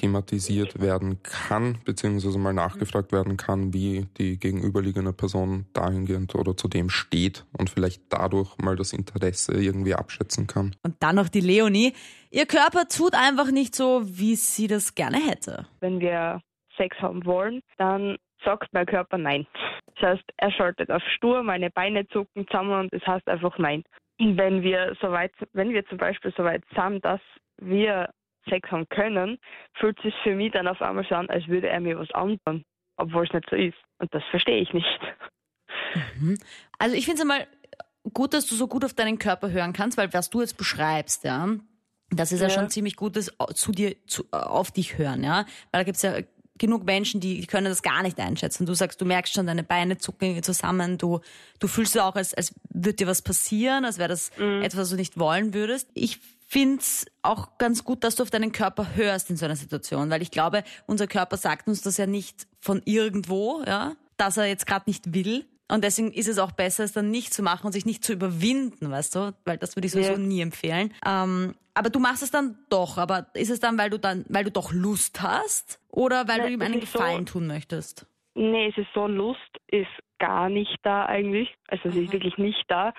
thematisiert 0.00 0.80
werden 0.80 1.22
kann, 1.22 1.78
beziehungsweise 1.84 2.38
mal 2.38 2.52
nachgefragt 2.52 3.12
werden 3.12 3.36
kann, 3.36 3.72
wie 3.72 4.06
die 4.18 4.38
gegenüberliegende 4.38 5.12
Person 5.12 5.66
dahingehend 5.72 6.34
oder 6.34 6.56
zu 6.56 6.68
dem 6.68 6.90
steht 6.90 7.44
und 7.56 7.70
vielleicht 7.70 8.02
dadurch 8.10 8.58
mal 8.58 8.76
das 8.76 8.92
Interesse 8.92 9.54
irgendwie 9.54 9.94
abschätzen 9.94 10.46
kann. 10.46 10.74
Und 10.82 10.96
dann 11.00 11.16
noch 11.16 11.28
die 11.28 11.40
Leonie. 11.40 11.94
Ihr 12.30 12.46
Körper 12.46 12.86
tut 12.88 13.14
einfach 13.14 13.50
nicht 13.50 13.74
so, 13.74 14.02
wie 14.04 14.36
sie 14.36 14.66
das 14.66 14.94
gerne 14.94 15.18
hätte. 15.18 15.66
Wenn 15.80 16.00
wir 16.00 16.40
Sex 16.76 16.96
haben 17.00 17.24
wollen, 17.24 17.60
dann 17.78 18.16
sagt 18.44 18.68
mein 18.72 18.86
Körper 18.86 19.18
nein. 19.18 19.46
Das 19.94 20.10
heißt, 20.10 20.24
er 20.36 20.52
schaltet 20.52 20.90
auf 20.90 21.02
stur, 21.16 21.42
meine 21.42 21.70
Beine 21.70 22.06
zucken 22.08 22.46
zusammen 22.46 22.80
und 22.80 22.92
das 22.92 23.06
heißt 23.06 23.26
einfach 23.28 23.56
nein. 23.58 23.82
Wenn 24.18 24.62
wir 24.62 24.94
soweit, 25.00 25.32
wenn 25.52 25.70
wir 25.70 25.86
zum 25.86 25.98
Beispiel 25.98 26.32
soweit 26.36 26.62
sind, 26.74 27.04
dass 27.04 27.20
wir 27.60 28.10
Sex 28.48 28.70
haben 28.70 28.88
können, 28.88 29.38
fühlt 29.74 30.00
sich 30.02 30.14
für 30.22 30.34
mich 30.34 30.52
dann 30.52 30.68
auf 30.68 30.80
einmal 30.80 31.06
so 31.08 31.14
an, 31.14 31.28
als 31.28 31.46
würde 31.48 31.68
er 31.68 31.80
mir 31.80 31.98
was 31.98 32.10
antun, 32.12 32.64
obwohl 32.96 33.24
es 33.24 33.32
nicht 33.32 33.48
so 33.50 33.56
ist. 33.56 33.76
Und 33.98 34.12
das 34.14 34.22
verstehe 34.30 34.60
ich 34.60 34.72
nicht. 34.72 35.00
Mhm. 36.18 36.38
Also 36.78 36.96
ich 36.96 37.04
finde 37.04 37.16
es 37.16 37.22
einmal 37.22 37.46
gut, 38.12 38.34
dass 38.34 38.46
du 38.46 38.54
so 38.54 38.68
gut 38.68 38.84
auf 38.84 38.94
deinen 38.94 39.18
Körper 39.18 39.50
hören 39.50 39.72
kannst, 39.72 39.98
weil 39.98 40.12
was 40.12 40.30
du 40.30 40.40
jetzt 40.40 40.56
beschreibst, 40.56 41.24
ja, 41.24 41.48
das 42.10 42.32
ist 42.32 42.40
ja, 42.40 42.48
ja 42.48 42.54
schon 42.54 42.70
ziemlich 42.70 42.96
gut, 42.96 43.16
das 43.16 43.34
zu 43.54 43.72
dir, 43.72 43.96
zu, 44.06 44.24
auf 44.30 44.70
dich 44.70 44.98
hören, 44.98 45.24
ja. 45.24 45.44
Weil 45.72 45.80
da 45.80 45.82
gibt 45.82 45.96
es 45.96 46.02
ja 46.02 46.18
genug 46.58 46.84
Menschen, 46.84 47.20
die, 47.20 47.40
die 47.40 47.46
können 47.46 47.66
das 47.66 47.82
gar 47.82 48.02
nicht 48.02 48.18
einschätzen. 48.18 48.66
Du 48.66 48.74
sagst, 48.74 49.00
du 49.00 49.04
merkst 49.04 49.34
schon, 49.34 49.46
deine 49.46 49.62
Beine 49.62 49.98
zucken 49.98 50.42
zusammen, 50.42 50.98
du, 50.98 51.20
du 51.58 51.68
fühlst 51.68 51.98
auch, 51.98 52.14
als, 52.14 52.32
als 52.34 52.54
würde 52.70 52.94
dir 52.94 53.06
was 53.06 53.22
passieren, 53.22 53.84
als 53.84 53.98
wäre 53.98 54.08
das 54.08 54.30
mhm. 54.38 54.62
etwas, 54.62 54.82
was 54.82 54.90
du 54.90 54.96
nicht 54.96 55.18
wollen 55.18 55.52
würdest. 55.52 55.90
Ich 55.94 56.20
finde 56.46 56.80
es 56.80 57.06
auch 57.22 57.58
ganz 57.58 57.84
gut, 57.84 58.04
dass 58.04 58.14
du 58.14 58.22
auf 58.22 58.30
deinen 58.30 58.52
Körper 58.52 58.94
hörst 58.94 59.30
in 59.30 59.36
so 59.36 59.44
einer 59.44 59.56
Situation, 59.56 60.10
weil 60.10 60.22
ich 60.22 60.30
glaube, 60.30 60.64
unser 60.86 61.06
Körper 61.06 61.36
sagt 61.36 61.68
uns 61.68 61.82
das 61.82 61.96
ja 61.96 62.06
nicht 62.06 62.46
von 62.60 62.82
irgendwo, 62.84 63.62
ja, 63.66 63.94
dass 64.16 64.36
er 64.36 64.46
jetzt 64.46 64.66
gerade 64.66 64.84
nicht 64.86 65.12
will. 65.12 65.44
Und 65.68 65.82
deswegen 65.82 66.12
ist 66.12 66.28
es 66.28 66.38
auch 66.38 66.52
besser, 66.52 66.84
es 66.84 66.92
dann 66.92 67.10
nicht 67.10 67.34
zu 67.34 67.42
machen 67.42 67.66
und 67.66 67.72
sich 67.72 67.86
nicht 67.86 68.04
zu 68.04 68.12
überwinden, 68.12 68.88
weißt 68.88 69.16
du, 69.16 69.34
weil 69.44 69.58
das 69.58 69.74
würde 69.74 69.86
ich 69.86 69.92
sowieso 69.92 70.12
ja. 70.12 70.18
nie 70.18 70.40
empfehlen. 70.40 70.94
Ähm, 71.04 71.56
aber 71.74 71.90
du 71.90 71.98
machst 71.98 72.22
es 72.22 72.30
dann 72.30 72.56
doch. 72.70 72.96
Aber 72.98 73.26
ist 73.34 73.50
es 73.50 73.58
dann, 73.58 73.76
weil 73.76 73.90
du 73.90 73.98
dann, 73.98 74.24
weil 74.28 74.44
du 74.44 74.52
doch 74.52 74.72
Lust 74.72 75.20
hast 75.20 75.80
oder 75.88 76.28
weil 76.28 76.38
Nein, 76.38 76.46
du 76.46 76.52
ihm 76.54 76.62
einen 76.62 76.80
Gefallen 76.80 77.26
so, 77.26 77.32
tun 77.32 77.48
möchtest? 77.48 78.06
Nee, 78.38 78.68
es 78.68 78.76
ist 78.76 78.92
so, 78.92 79.06
Lust 79.06 79.40
ist 79.68 79.88
gar 80.18 80.50
nicht 80.50 80.76
da 80.82 81.06
eigentlich. 81.06 81.54
Also 81.68 81.90
sie 81.90 82.04
ist 82.04 82.12
wirklich 82.12 82.36
nicht 82.36 82.64
da. 82.68 82.92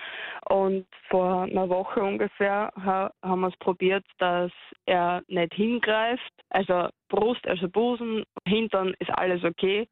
Und 0.49 0.87
vor 1.09 1.43
einer 1.43 1.69
Woche 1.69 2.01
ungefähr 2.01 2.71
haben 2.75 3.41
wir 3.41 3.47
es 3.47 3.57
probiert, 3.57 4.03
dass 4.17 4.51
er 4.87 5.21
nicht 5.27 5.53
hingreift. 5.53 6.31
Also 6.49 6.89
Brust, 7.07 7.47
also 7.47 7.69
Busen, 7.69 8.23
Hintern 8.47 8.95
ist 8.97 9.11
alles 9.11 9.43
okay. 9.43 9.87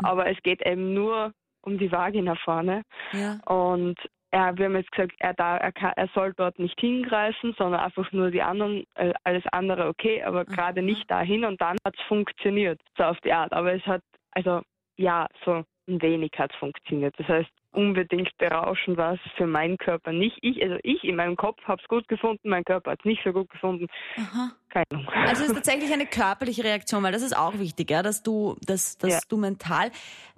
Mhm. 0.00 0.04
Aber 0.04 0.26
es 0.26 0.36
geht 0.42 0.64
eben 0.66 0.92
nur 0.92 1.32
um 1.62 1.78
die 1.78 1.90
Vagina 1.90 2.34
vorne. 2.34 2.82
Ja. 3.12 3.40
Und 3.46 3.98
er, 4.32 4.58
wir 4.58 4.66
haben 4.66 4.76
jetzt 4.76 4.90
gesagt, 4.90 5.14
er, 5.18 5.32
da, 5.32 5.56
er, 5.56 5.72
kann, 5.72 5.92
er 5.96 6.08
soll 6.08 6.34
dort 6.36 6.58
nicht 6.58 6.78
hingreifen, 6.78 7.54
sondern 7.56 7.80
einfach 7.80 8.12
nur 8.12 8.30
die 8.30 8.42
anderen, 8.42 8.84
äh, 8.96 9.14
alles 9.22 9.44
andere 9.52 9.88
okay, 9.88 10.22
aber 10.24 10.44
gerade 10.44 10.82
nicht 10.82 11.10
dahin. 11.10 11.46
Und 11.46 11.60
dann 11.62 11.78
hat 11.86 11.94
es 11.96 12.04
funktioniert, 12.06 12.80
so 12.98 13.04
auf 13.04 13.18
die 13.20 13.32
Art. 13.32 13.54
Aber 13.54 13.72
es 13.72 13.86
hat, 13.86 14.02
also 14.32 14.60
ja, 14.96 15.28
so 15.44 15.64
ein 15.86 16.02
wenig 16.02 16.32
hat 16.38 16.52
funktioniert. 16.54 17.14
Das 17.18 17.28
heißt, 17.28 17.50
unbedingt 17.72 18.30
berauschen 18.38 18.96
war 18.96 19.14
es 19.14 19.20
für 19.36 19.46
meinen 19.46 19.76
Körper 19.76 20.12
nicht. 20.12 20.38
Ich, 20.42 20.62
also 20.62 20.76
ich 20.82 21.02
in 21.04 21.16
meinem 21.16 21.36
Kopf 21.36 21.62
habe 21.64 21.80
es 21.82 21.88
gut 21.88 22.06
gefunden, 22.08 22.48
mein 22.48 22.64
Körper 22.64 22.92
hat 22.92 23.00
es 23.00 23.04
nicht 23.04 23.22
so 23.24 23.32
gut 23.32 23.50
gefunden. 23.50 23.88
Aha. 24.16 24.52
Keine 24.70 24.86
Ahnung. 24.90 25.08
Also 25.08 25.42
es 25.42 25.48
ist 25.48 25.54
tatsächlich 25.54 25.92
eine 25.92 26.06
körperliche 26.06 26.64
Reaktion, 26.64 27.02
weil 27.02 27.12
das 27.12 27.22
ist 27.22 27.36
auch 27.36 27.58
wichtig, 27.58 27.90
ja, 27.90 28.02
dass 28.02 28.22
du, 28.22 28.56
dass, 28.66 28.96
dass 28.98 29.12
ja. 29.12 29.20
du 29.28 29.36
mental. 29.36 29.90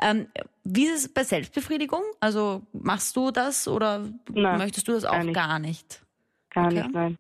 Ähm, 0.03 0.27
wie 0.65 0.87
ist 0.87 1.07
es 1.07 1.15
bei 1.15 1.25
Selbstbefriedigung? 1.25 2.03
Also 2.21 2.63
machst 2.73 3.17
du 3.17 3.31
das 3.31 3.69
oder 3.69 4.09
nein, 4.31 4.59
möchtest 4.59 4.89
du 4.89 4.93
das 4.93 5.05
auch 5.05 5.13
gar 5.13 5.23
nicht? 5.23 5.33
Gar 5.33 5.59
nicht, 5.61 6.05
gar 6.51 6.67
okay. 6.67 6.75
nicht, 6.75 6.95
nein. 6.95 7.19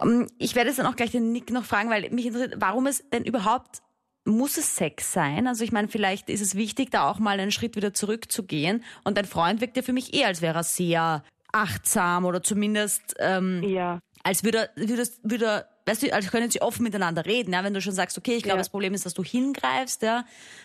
Um, 0.00 0.26
Ich 0.38 0.54
werde 0.54 0.68
jetzt 0.70 0.78
dann 0.78 0.86
auch 0.86 0.94
gleich 0.94 1.10
den 1.10 1.32
Nick 1.32 1.50
noch 1.50 1.64
fragen, 1.64 1.90
weil 1.90 2.08
mich 2.10 2.26
interessiert, 2.26 2.54
warum 2.58 2.86
es 2.86 3.08
denn 3.10 3.24
überhaupt 3.24 3.82
muss 4.28 4.56
es 4.58 4.76
Sex 4.76 5.12
sein? 5.12 5.46
Also 5.46 5.64
ich 5.64 5.72
meine, 5.72 5.88
vielleicht 5.88 6.30
ist 6.30 6.40
es 6.40 6.54
wichtig, 6.54 6.90
da 6.90 7.08
auch 7.10 7.18
mal 7.18 7.40
einen 7.40 7.50
Schritt 7.50 7.74
wieder 7.76 7.92
zurückzugehen. 7.94 8.84
Und 9.04 9.16
dein 9.18 9.24
Freund 9.24 9.60
wirkt 9.60 9.76
ja 9.76 9.82
für 9.82 9.92
mich 9.92 10.14
eh, 10.14 10.24
als 10.24 10.42
wäre 10.42 10.58
er 10.58 10.62
sehr 10.64 11.24
achtsam 11.52 12.24
oder 12.26 12.42
zumindest 12.42 13.14
ähm, 13.18 13.62
Ja, 13.62 14.00
als 14.22 14.44
würde, 14.44 14.68
würde, 14.76 15.04
würde 15.22 15.64
weißt 15.86 16.02
du, 16.02 16.12
als 16.12 16.30
können 16.30 16.50
sie 16.50 16.60
offen 16.60 16.82
miteinander 16.82 17.24
reden, 17.24 17.54
ja, 17.54 17.64
wenn 17.64 17.72
du 17.72 17.80
schon 17.80 17.94
sagst, 17.94 18.18
okay, 18.18 18.32
ich 18.34 18.42
glaube, 18.42 18.56
Ja. 18.56 18.60
das 18.60 18.68
Problem 18.68 18.92
ist, 18.92 19.06
dass 19.06 19.14
du 19.14 19.24
hingreifst, 19.24 20.02
ja, 20.02 20.24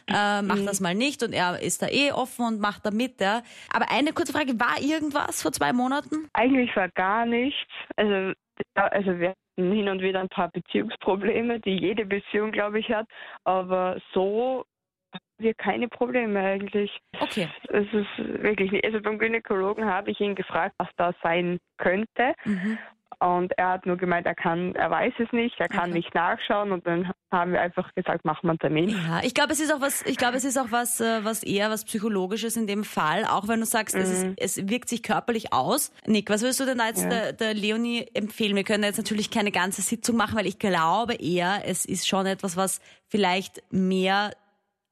äh, 0.10 0.42
mach 0.42 0.60
das 0.66 0.82
mal 0.82 0.94
nicht 0.94 1.24
und 1.24 1.32
er 1.32 1.62
ist 1.62 1.82
da 1.82 1.88
eh 1.88 2.12
offen 2.12 2.46
und 2.46 2.60
macht 2.60 2.86
da 2.86 2.92
mit, 2.92 3.22
ja. 3.22 3.42
Aber 3.74 3.90
eine 3.90 4.12
kurze 4.12 4.34
Frage, 4.34 4.60
war 4.60 4.82
irgendwas 4.82 5.42
vor 5.42 5.54
zwei 5.54 5.72
Monaten? 5.72 6.28
eigentlich 6.34 6.76
war 6.76 6.90
gar 6.90 7.26
nichts. 7.26 7.58
Also, 7.96 8.34
also 8.76 9.18
wir 9.20 9.34
hin 9.56 9.90
und 9.90 10.02
wieder 10.02 10.20
ein 10.20 10.30
paar 10.30 10.50
Beziehungsprobleme, 10.50 11.60
die 11.60 11.78
jede 11.78 12.06
Beziehung, 12.06 12.52
glaube 12.52 12.80
ich, 12.80 12.90
hat. 12.90 13.08
Aber 13.44 13.98
so 14.14 14.66
haben 15.14 15.22
wir 15.38 15.54
keine 15.54 15.88
Probleme 15.88 16.40
eigentlich. 16.40 16.92
Okay. 17.20 17.48
Es 17.70 17.86
ist 17.94 18.42
wirklich 18.42 18.72
nicht. 18.72 18.86
Also 18.86 19.02
beim 19.02 19.20
Gynäkologen 19.20 19.86
habe 19.86 20.12
ich 20.12 20.20
ihn 20.20 20.36
gefragt, 20.36 20.76
was 20.78 20.90
da 20.98 21.14
sein 21.22 21.60
könnte. 21.78 22.34
Mhm. 22.46 22.78
Und 23.20 23.58
er 23.58 23.70
hat 23.70 23.86
nur 23.86 23.98
gemeint, 23.98 24.26
er 24.26 24.36
kann, 24.36 24.76
er 24.76 24.90
weiß 24.92 25.14
es 25.20 25.32
nicht, 25.32 25.60
er 25.60 25.70
kann 25.70 25.92
Okay. 25.92 26.00
nicht 26.00 26.14
nachschauen. 26.14 26.72
Und 26.72 26.86
dann 26.88 27.12
haben 27.34 27.52
wir 27.52 27.60
einfach 27.62 27.94
gesagt, 27.96 28.24
machen 28.24 28.44
wir 28.44 28.52
einen 28.52 28.60
Termin. 28.60 28.90
Ja, 28.90 29.22
ich 29.24 29.34
glaube, 29.34 29.52
es 29.52 29.60
ist 29.60 29.74
auch 29.74 29.82
was, 29.82 30.02
ich 30.04 30.16
glaube, 30.18 30.38
es 30.38 30.46
ist 30.46 30.58
auch 30.58 30.72
was, 30.72 31.02
äh, 31.02 31.26
was 31.26 31.44
eher 31.44 31.70
was 31.70 31.84
Psychologisches 31.84 32.56
in 32.56 32.68
dem 32.68 32.84
Fall, 32.86 33.26
auch 33.26 33.48
wenn 33.50 33.60
du 33.60 33.66
sagst, 33.66 33.96
es, 33.96 34.10
ist, 34.10 34.26
es 34.38 34.70
wirkt 34.70 34.88
sich 34.88 35.04
körperlich 35.04 35.52
aus. 35.52 35.92
Nick, 36.06 36.30
was 36.30 36.42
würdest 36.42 36.62
du 36.62 36.66
denn 36.66 36.78
da 36.78 36.88
jetzt 36.88 37.02
Ja. 37.04 37.10
der, 37.10 37.34
der 37.34 37.54
Leonie 37.54 38.08
empfehlen? 38.14 38.56
Wir 38.56 38.64
können 38.64 38.84
jetzt 38.86 38.98
natürlich 38.98 39.30
keine 39.30 39.52
ganze 39.52 39.82
Sitzung 39.82 40.16
machen, 40.16 40.38
weil 40.38 40.46
ich 40.48 40.60
glaube 40.60 41.16
eher, 41.16 41.64
es 41.66 41.84
ist 41.86 42.08
schon 42.08 42.26
etwas, 42.26 42.56
was 42.56 42.80
vielleicht 43.10 43.62
mehr 43.72 44.32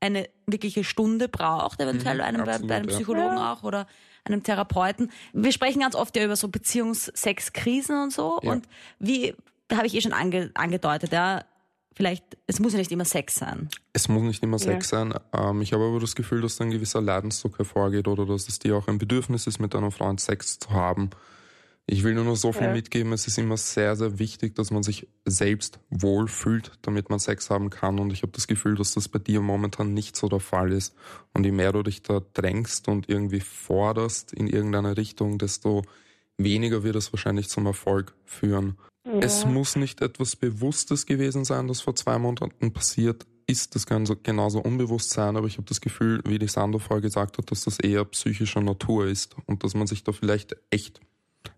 eine 0.01 0.27
wirkliche 0.47 0.83
Stunde 0.83 1.29
braucht, 1.29 1.79
eventuell 1.79 2.15
Mhm, 2.15 2.21
einem, 2.21 2.43
bei, 2.43 2.51
absolut, 2.53 2.67
bei 2.69 2.75
einem 2.75 2.89
ja. 2.89 2.95
Psychologen 2.95 3.37
auch 3.37 3.63
oder 3.63 3.85
einem 4.25 4.43
Therapeuten. 4.43 5.11
Wir 5.33 5.51
sprechen 5.51 5.79
ganz 5.81 5.95
oft 5.95 6.15
ja 6.15 6.23
über 6.23 6.35
so 6.35 6.47
Beziehungssexkrisen 7.05 8.01
und 8.01 8.11
so. 8.11 8.39
Ja. 8.43 8.51
Und 8.51 8.65
wie, 8.99 9.35
da 9.67 9.77
habe 9.77 9.87
ich 9.87 9.95
eh 9.95 10.01
schon 10.01 10.13
ange, 10.13 10.51
angedeutet, 10.53 11.11
ja, 11.11 11.43
vielleicht, 11.95 12.23
es 12.47 12.59
muss 12.59 12.73
ja 12.73 12.79
nicht 12.79 12.91
immer 12.91 13.05
Sex 13.05 13.35
sein. 13.35 13.69
Es 13.93 14.07
muss 14.07 14.23
nicht 14.23 14.43
immer 14.43 14.59
Sex 14.59 14.89
sein. 14.89 15.13
Ähm, 15.33 15.61
ich 15.61 15.73
habe 15.73 15.85
aber 15.85 15.99
das 15.99 16.15
Gefühl, 16.15 16.41
dass 16.41 16.57
da 16.57 16.63
ein 16.63 16.71
gewisser 16.71 17.01
Leidensdruck 17.01 17.57
hervorgeht 17.57 18.07
oder 18.07 18.25
dass 18.25 18.47
es 18.47 18.59
dir 18.59 18.77
auch 18.77 18.87
ein 18.87 18.97
Bedürfnis 18.97 19.47
ist, 19.47 19.59
mit 19.59 19.73
deinem 19.73 19.91
Freund 19.91 20.19
Sex 20.19 20.59
zu 20.59 20.69
haben. 20.71 21.09
Ich 21.87 22.03
will 22.03 22.13
nur 22.13 22.23
noch 22.23 22.35
so 22.35 22.53
viel 22.53 22.67
Ja. 22.67 22.73
mitgeben. 22.73 23.11
Es 23.11 23.27
ist 23.27 23.37
immer 23.37 23.57
sehr, 23.57 23.95
sehr 23.95 24.17
wichtig, 24.19 24.55
dass 24.55 24.71
man 24.71 24.83
sich 24.83 25.07
selbst 25.25 25.79
wohlfühlt, 25.89 26.71
damit 26.83 27.09
man 27.09 27.19
Sex 27.19 27.49
haben 27.49 27.69
kann. 27.69 27.99
Und 27.99 28.13
ich 28.13 28.21
habe 28.21 28.31
das 28.31 28.47
Gefühl, 28.47 28.75
dass 28.75 28.93
das 28.93 29.09
bei 29.09 29.19
dir 29.19 29.41
momentan 29.41 29.93
nicht 29.93 30.15
so 30.15 30.29
der 30.29 30.39
Fall 30.39 30.71
ist. 30.71 30.95
Und 31.33 31.43
je 31.45 31.51
mehr 31.51 31.73
du 31.73 31.83
dich 31.83 32.01
da 32.01 32.21
drängst 32.33 32.87
und 32.87 33.09
irgendwie 33.09 33.41
forderst 33.41 34.31
in 34.31 34.47
irgendeine 34.47 34.95
Richtung, 34.95 35.37
desto 35.37 35.81
weniger 36.37 36.83
wird 36.83 36.95
es 36.95 37.11
wahrscheinlich 37.11 37.49
zum 37.49 37.65
Erfolg 37.65 38.13
führen. 38.25 38.77
Es 39.03 39.45
muss 39.45 39.75
nicht 39.75 40.01
etwas 40.01 40.35
Bewusstes 40.35 41.05
gewesen 41.05 41.43
sein, 41.43 41.67
das 41.67 41.81
vor 41.81 41.95
zwei 41.95 42.19
Monaten 42.19 42.71
passiert 42.71 43.25
ist. 43.47 43.73
Das 43.75 43.87
kann 43.87 44.05
so 44.05 44.15
genauso 44.15 44.59
unbewusst 44.59 45.09
sein, 45.09 45.35
aber 45.35 45.47
ich 45.47 45.57
habe 45.57 45.67
das 45.67 45.81
Gefühl, 45.81 46.21
wie 46.25 46.37
die 46.37 46.47
Sandra 46.47 46.79
vorher 46.79 47.01
gesagt 47.01 47.39
hat, 47.39 47.49
dass 47.49 47.63
das 47.63 47.79
eher 47.79 48.05
psychischer 48.05 48.61
Natur 48.61 49.07
ist 49.07 49.35
und 49.47 49.63
dass 49.63 49.73
man 49.73 49.87
sich 49.87 50.03
da 50.03 50.11
vielleicht 50.11 50.55
echt 50.69 50.99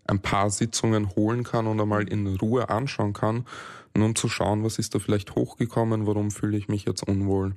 ein 0.06 0.20
paar 0.20 0.50
Sitzungen 0.50 1.14
holen 1.16 1.44
kann 1.44 1.66
und 1.66 1.80
einmal 1.80 2.08
in 2.08 2.26
Ruhe 2.36 2.70
anschauen 2.70 3.12
kann, 3.12 3.46
nur 3.94 4.06
um 4.06 4.14
zu 4.14 4.28
schauen, 4.28 4.64
was 4.64 4.78
ist 4.78 4.94
da 4.94 4.98
vielleicht 4.98 5.34
hochgekommen, 5.34 6.06
warum 6.06 6.30
fühle 6.30 6.56
ich 6.56 6.68
mich 6.68 6.86
jetzt 6.86 7.06
unwohl. 7.06 7.54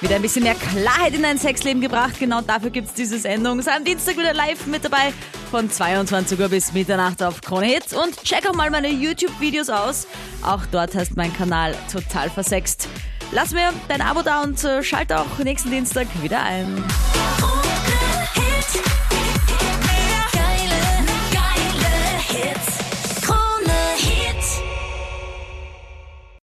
Wieder 0.00 0.16
ein 0.16 0.22
bisschen 0.22 0.44
mehr 0.44 0.54
Klarheit 0.54 1.14
in 1.14 1.22
dein 1.22 1.38
Sexleben 1.38 1.80
gebracht. 1.80 2.18
Genau 2.18 2.40
dafür 2.40 2.70
gibt's 2.70 2.94
diese 2.94 3.18
Sendung. 3.18 3.62
Sei 3.62 3.76
am 3.76 3.84
Dienstag 3.84 4.16
wieder 4.16 4.32
live 4.32 4.66
mit 4.66 4.84
dabei 4.84 5.12
von 5.52 5.70
22 5.70 6.40
Uhr 6.40 6.48
bis 6.48 6.72
Mitternacht 6.72 7.22
auf 7.22 7.42
Krone 7.42 7.66
Hits. 7.66 7.92
Und 7.92 8.24
check 8.24 8.48
auch 8.48 8.54
mal 8.54 8.70
meine 8.70 8.88
YouTube-Videos 8.88 9.68
aus. 9.68 10.06
Auch 10.42 10.64
dort 10.72 10.94
heißt 10.94 11.14
mein 11.14 11.30
Kanal 11.34 11.74
total 11.92 12.30
versext. 12.30 12.88
Lass 13.32 13.52
mir 13.52 13.70
dein 13.86 14.00
Abo 14.00 14.22
da 14.22 14.42
und 14.42 14.64
äh, 14.64 14.82
schalte 14.82 15.20
auch 15.20 15.38
nächsten 15.44 15.70
Dienstag 15.70 16.06
wieder 16.22 16.42
ein. 16.42 16.82